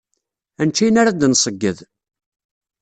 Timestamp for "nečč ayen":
0.67-0.99